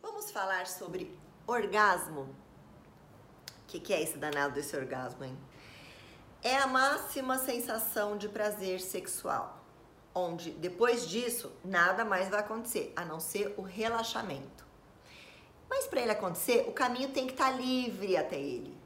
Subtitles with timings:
[0.00, 1.12] Vamos falar sobre
[1.44, 2.20] orgasmo.
[2.20, 2.28] O
[3.66, 5.36] que, que é esse danado desse orgasmo, hein?
[6.46, 9.64] É a máxima sensação de prazer sexual,
[10.14, 14.62] onde depois disso nada mais vai acontecer, a não ser o relaxamento.
[15.70, 18.76] Mas para ele acontecer, o caminho tem que estar tá livre até ele.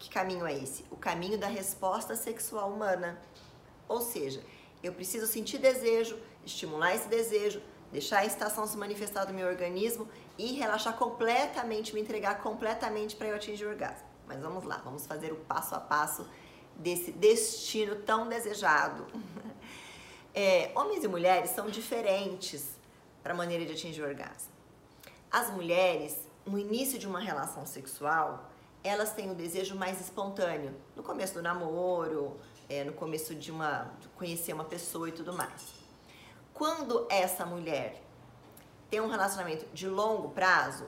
[0.00, 0.84] Que caminho é esse?
[0.90, 3.22] O caminho da resposta sexual humana.
[3.86, 4.42] Ou seja,
[4.82, 10.08] eu preciso sentir desejo, estimular esse desejo, deixar a estação se manifestar no meu organismo
[10.36, 14.08] e relaxar completamente, me entregar completamente para eu atingir o orgasmo.
[14.26, 16.26] Mas vamos lá, vamos fazer o passo a passo
[16.76, 19.06] desse destino tão desejado.
[20.38, 22.78] É, homens e mulheres são diferentes
[23.22, 24.52] para a maneira de atingir o orgasmo.
[25.30, 28.50] As mulheres, no início de uma relação sexual,
[28.84, 33.90] elas têm o desejo mais espontâneo, no começo do namoro, é, no começo de uma
[33.98, 35.74] de conhecer uma pessoa e tudo mais.
[36.52, 38.02] Quando essa mulher
[38.90, 40.84] tem um relacionamento de longo prazo,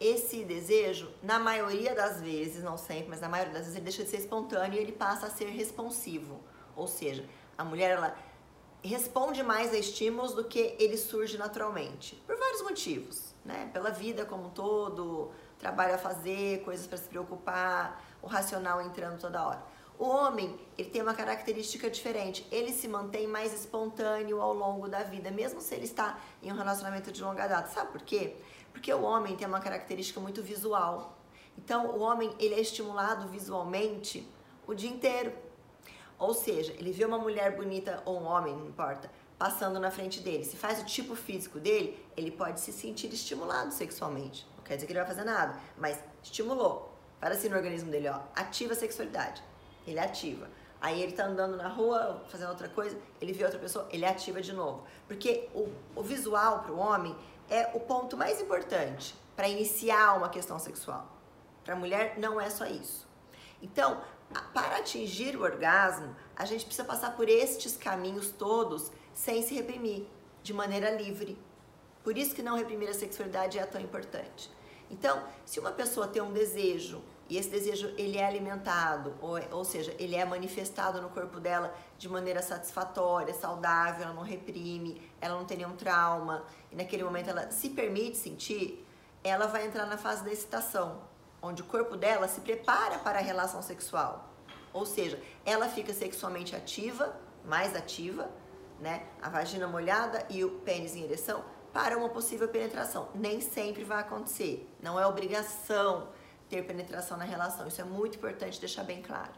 [0.00, 4.04] esse desejo, na maioria das vezes, não sempre, mas na maioria das vezes, ele deixa
[4.04, 6.40] de ser espontâneo e ele passa a ser responsivo.
[6.74, 7.24] Ou seja,
[7.56, 8.16] a mulher ela
[8.82, 13.70] responde mais a estímulos do que ele surge naturalmente, por vários motivos, né?
[13.72, 19.18] Pela vida como um todo, trabalho a fazer, coisas para se preocupar, o racional entrando
[19.18, 19.76] toda hora.
[19.98, 22.46] O homem, ele tem uma característica diferente.
[22.50, 26.54] Ele se mantém mais espontâneo ao longo da vida, mesmo se ele está em um
[26.54, 27.68] relacionamento de longa data.
[27.70, 28.36] Sabe por quê?
[28.76, 31.16] Porque o homem tem uma característica muito visual.
[31.56, 34.30] Então, o homem, ele é estimulado visualmente
[34.66, 35.32] o dia inteiro.
[36.18, 40.20] Ou seja, ele vê uma mulher bonita ou um homem, não importa, passando na frente
[40.20, 40.44] dele.
[40.44, 44.46] Se faz o tipo físico dele, ele pode se sentir estimulado sexualmente.
[44.58, 46.92] Não quer dizer que ele vai fazer nada, mas estimulou.
[47.18, 49.42] Para assim no organismo dele, ó, ativa a sexualidade
[49.86, 50.48] ele ativa.
[50.80, 54.42] Aí ele tá andando na rua, fazendo outra coisa, ele vê outra pessoa, ele ativa
[54.42, 54.84] de novo.
[55.08, 57.16] Porque o, o visual para o homem
[57.48, 61.06] é o ponto mais importante para iniciar uma questão sexual.
[61.64, 63.06] Para a mulher não é só isso.
[63.62, 64.00] Então,
[64.52, 70.06] para atingir o orgasmo, a gente precisa passar por estes caminhos todos sem se reprimir,
[70.42, 71.38] de maneira livre.
[72.04, 74.50] Por isso que não reprimir a sexualidade é tão importante.
[74.90, 79.64] Então, se uma pessoa tem um desejo e esse desejo ele é alimentado, ou, ou
[79.64, 85.36] seja, ele é manifestado no corpo dela de maneira satisfatória, saudável, ela não reprime, ela
[85.36, 88.86] não tem nenhum trauma, e naquele momento ela se permite sentir,
[89.24, 91.02] ela vai entrar na fase da excitação,
[91.42, 94.30] onde o corpo dela se prepara para a relação sexual.
[94.72, 98.30] Ou seja, ela fica sexualmente ativa, mais ativa,
[98.78, 99.06] né?
[99.22, 103.08] A vagina molhada e o pênis em ereção para uma possível penetração.
[103.14, 106.08] Nem sempre vai acontecer, não é obrigação
[106.48, 107.66] ter penetração na relação.
[107.66, 109.32] Isso é muito importante deixar bem claro.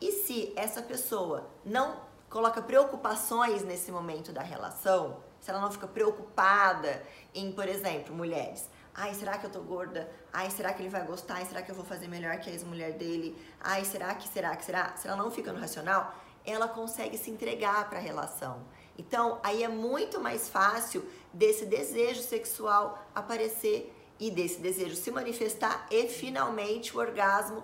[0.00, 2.00] E se essa pessoa não
[2.30, 7.02] coloca preocupações nesse momento da relação, se ela não fica preocupada
[7.34, 10.08] em, por exemplo, mulheres, ai, será que eu tô gorda?
[10.32, 11.36] Ai, será que ele vai gostar?
[11.36, 13.36] Ai, será que eu vou fazer melhor que a ex-mulher dele?
[13.60, 14.96] Ai, será que, será que, será?
[14.96, 18.62] Se ela não fica no racional, ela consegue se entregar para a relação.
[18.96, 25.86] Então, aí é muito mais fácil desse desejo sexual aparecer e desse desejo se manifestar
[25.90, 27.62] e finalmente o orgasmo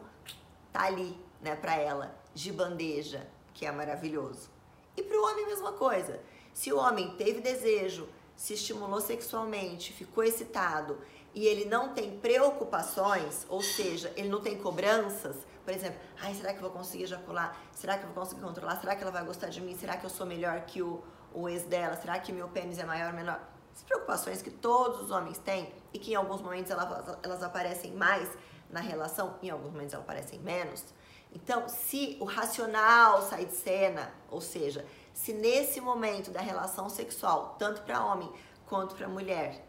[0.73, 4.51] tá ali, né, para ela, de bandeja, que é maravilhoso.
[4.97, 6.21] E para o homem mesma coisa.
[6.53, 10.99] Se o homem teve desejo, se estimulou sexualmente, ficou excitado
[11.35, 16.53] e ele não tem preocupações, ou seja, ele não tem cobranças, por exemplo, ai, será
[16.53, 17.59] que eu vou conseguir ejacular?
[17.73, 18.79] Será que eu vou conseguir controlar?
[18.81, 19.77] Será que ela vai gostar de mim?
[19.77, 21.97] Será que eu sou melhor que o, o ex dela?
[21.97, 23.41] Será que meu pênis é maior ou menor?
[23.75, 27.93] As preocupações que todos os homens têm e que em alguns momentos elas, elas aparecem
[27.93, 28.29] mais
[28.71, 30.85] na relação, em alguns momentos elas aparecem menos.
[31.33, 37.57] Então, se o racional sai de cena, ou seja, se nesse momento da relação sexual,
[37.59, 38.33] tanto para homem
[38.67, 39.67] quanto para mulher,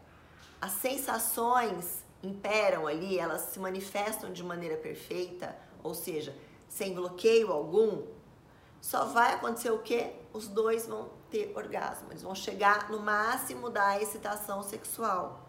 [0.60, 6.36] as sensações imperam ali, elas se manifestam de maneira perfeita, ou seja,
[6.68, 8.04] sem bloqueio algum,
[8.80, 10.14] só vai acontecer o quê?
[10.32, 15.46] Os dois vão ter orgasmo, eles vão chegar no máximo da excitação sexual.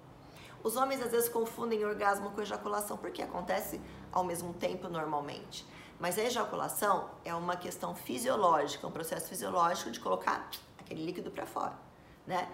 [0.63, 3.79] Os homens às vezes confundem orgasmo com ejaculação porque acontece
[4.11, 5.65] ao mesmo tempo normalmente.
[5.99, 11.45] Mas a ejaculação é uma questão fisiológica, um processo fisiológico de colocar aquele líquido para
[11.45, 11.77] fora,
[12.25, 12.47] né?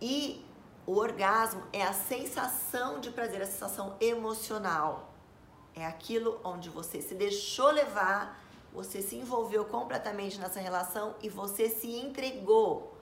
[0.00, 0.44] E
[0.86, 5.10] o orgasmo é a sensação de prazer, a sensação emocional.
[5.74, 8.38] É aquilo onde você se deixou levar
[8.72, 12.96] você se envolveu completamente nessa relação e você se entregou.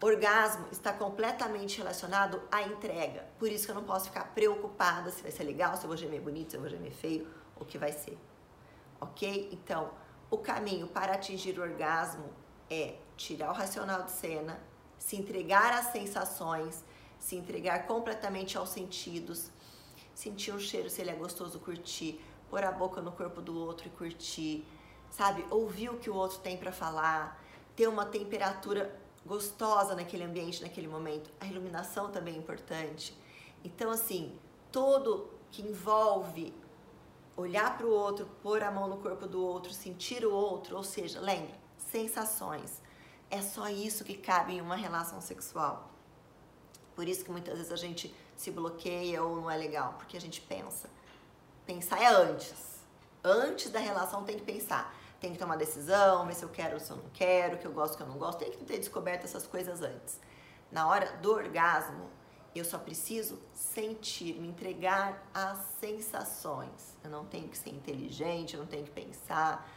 [0.00, 3.24] Orgasmo está completamente relacionado à entrega.
[3.38, 5.96] Por isso que eu não posso ficar preocupada se vai ser legal, se eu vou
[5.96, 8.18] gemer bonito, se eu vou gemer feio, o que vai ser.
[9.00, 9.50] Ok?
[9.52, 9.92] Então,
[10.28, 12.30] o caminho para atingir o orgasmo
[12.68, 14.58] é tirar o racional de cena,
[14.98, 16.84] se entregar às sensações,
[17.18, 19.50] se entregar completamente aos sentidos,
[20.14, 22.20] sentir um cheiro se ele é gostoso, curtir,
[22.52, 24.62] pôr a boca no corpo do outro e curtir,
[25.10, 25.42] sabe?
[25.50, 27.42] Ouvir o que o outro tem para falar,
[27.74, 28.94] ter uma temperatura
[29.24, 31.30] gostosa naquele ambiente, naquele momento.
[31.40, 33.16] A iluminação também é importante.
[33.64, 34.38] Então, assim,
[34.70, 36.52] todo que envolve
[37.38, 40.82] olhar para o outro, pôr a mão no corpo do outro, sentir o outro, ou
[40.82, 42.82] seja, lembre, sensações.
[43.30, 45.90] É só isso que cabe em uma relação sexual.
[46.94, 50.20] Por isso que muitas vezes a gente se bloqueia ou não é legal, porque a
[50.20, 50.90] gente pensa.
[51.66, 52.82] Pensar é antes.
[53.24, 54.94] Antes da relação tem que pensar.
[55.20, 57.72] Tem que tomar decisão, ver se eu quero ou se eu não quero, que eu
[57.72, 58.40] gosto, que eu não gosto.
[58.40, 60.20] Tem que ter descoberto essas coisas antes.
[60.70, 62.10] Na hora do orgasmo,
[62.54, 66.96] eu só preciso sentir, me entregar às sensações.
[67.04, 69.70] Eu não tenho que ser inteligente, eu não tenho que pensar.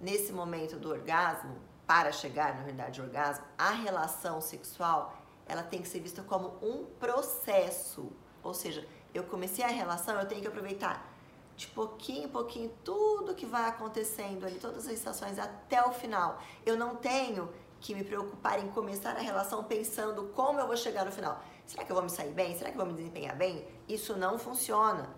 [0.00, 1.56] Nesse momento do orgasmo,
[1.86, 5.16] para chegar, na verdade, ao orgasmo, a relação sexual
[5.48, 8.12] ela tem que ser vista como um processo.
[8.42, 11.15] Ou seja, eu comecei a relação, eu tenho que aproveitar
[11.56, 16.40] de pouquinho em pouquinho tudo que vai acontecendo ali, todas as sensações até o final.
[16.64, 17.48] Eu não tenho
[17.80, 21.42] que me preocupar em começar a relação pensando como eu vou chegar no final.
[21.64, 22.56] Será que eu vou me sair bem?
[22.56, 23.66] Será que eu vou me desempenhar bem?
[23.88, 25.08] Isso não funciona.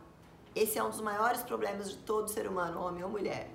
[0.54, 3.50] Esse é um dos maiores problemas de todo ser humano, homem ou mulher.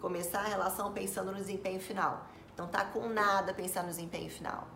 [0.00, 2.26] Começar a relação pensando no desempenho final.
[2.56, 4.66] Não tá com nada pensar no desempenho final.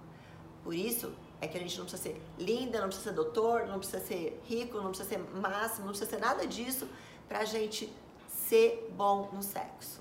[0.62, 3.78] Por isso, é que a gente não precisa ser linda, não precisa ser doutor, não
[3.78, 6.86] precisa ser rico, não precisa ser máximo, não precisa ser nada disso
[7.30, 7.88] pra gente
[8.26, 10.00] ser bom no sexo.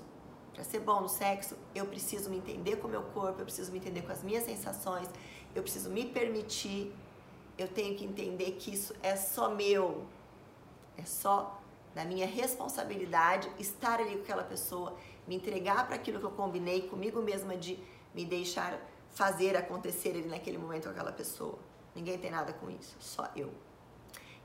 [0.52, 3.70] Para ser bom no sexo, eu preciso me entender com o meu corpo, eu preciso
[3.70, 5.08] me entender com as minhas sensações,
[5.54, 6.92] eu preciso me permitir,
[7.56, 10.04] eu tenho que entender que isso é só meu,
[10.98, 11.62] é só
[11.94, 14.96] da minha responsabilidade estar ali com aquela pessoa,
[15.28, 17.78] me entregar para aquilo que eu combinei comigo mesma de
[18.12, 18.76] me deixar
[19.10, 21.60] fazer acontecer ali naquele momento com aquela pessoa.
[21.94, 23.52] Ninguém tem nada com isso, só eu.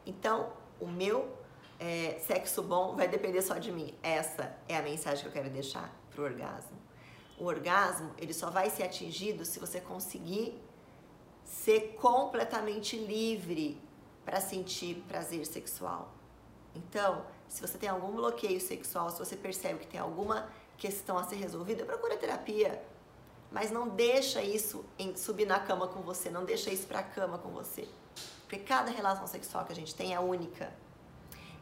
[0.06, 1.45] Então, o meu
[1.80, 3.94] é, sexo bom vai depender só de mim.
[4.02, 6.78] Essa é a mensagem que eu quero deixar pro orgasmo.
[7.38, 10.62] O orgasmo, ele só vai ser atingido se você conseguir
[11.44, 13.82] ser completamente livre
[14.24, 16.14] para sentir prazer sexual.
[16.74, 20.48] Então, se você tem algum bloqueio sexual, se você percebe que tem alguma
[20.78, 22.82] questão a ser resolvida, procura terapia
[23.56, 27.38] mas não deixa isso em subir na cama com você, não deixa isso pra cama
[27.38, 27.88] com você.
[28.42, 30.74] Porque cada relação sexual que a gente tem é única.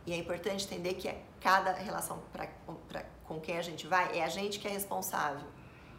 [0.05, 2.47] E é importante entender que é cada relação pra,
[2.87, 5.47] pra, com quem a gente vai é a gente que é responsável.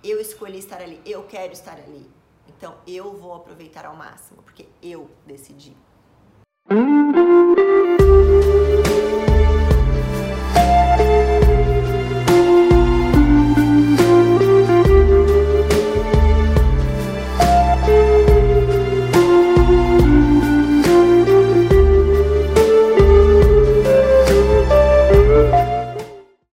[0.02, 2.10] Eu escolhi estar ali, eu quero estar ali.
[2.46, 5.74] Então eu vou aproveitar ao máximo, porque eu decidi.